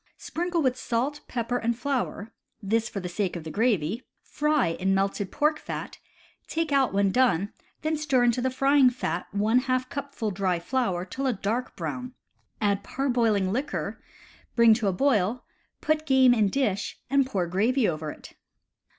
Sprinkle 0.17 0.63
with 0.63 0.77
salt, 0.79 1.21
pepper, 1.27 1.57
and 1.59 1.77
flour 1.77 2.33
(this 2.59 2.89
for 2.89 2.99
the 2.99 3.07
sake 3.07 3.35
of 3.35 3.43
the 3.43 3.51
gravy), 3.51 4.01
fry 4.23 4.69
in 4.79 4.95
melted 4.95 5.31
pork 5.31 5.59
fat, 5.59 5.99
take 6.47 6.71
out 6.71 6.91
when 6.91 7.11
done, 7.11 7.53
then 7.83 7.95
stir 7.95 8.23
into 8.23 8.41
the 8.41 8.49
frying 8.49 8.89
fat 8.89 9.27
one 9.31 9.59
half 9.59 9.89
cupful 9.89 10.31
dry 10.31 10.57
flour 10.57 11.05
till 11.05 11.27
a 11.27 11.33
dark 11.33 11.75
brown, 11.75 12.15
add 12.59 12.83
parboiling 12.83 13.51
liquor, 13.51 14.01
bring 14.55 14.73
to 14.73 14.87
a 14.87 14.91
boil, 14.91 15.43
put 15.81 16.07
game 16.07 16.33
in 16.33 16.49
dish, 16.49 16.97
and 17.07 17.27
pour 17.27 17.45
gravy 17.45 17.87
over 17.87 18.09
it. 18.09 18.33